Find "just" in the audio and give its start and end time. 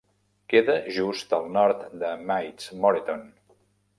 0.95-1.35